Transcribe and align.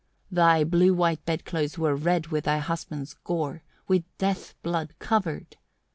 Thy 0.31 0.63
blue 0.63 0.95
white 0.95 1.23
bed 1.25 1.45
clothes 1.45 1.77
were 1.77 1.95
red 1.95 2.25
with 2.29 2.45
thy 2.45 2.57
husband's 2.57 3.13
gore, 3.13 3.61
with 3.87 4.03
death 4.17 4.55
blood 4.63 4.95
covered. 4.97 5.57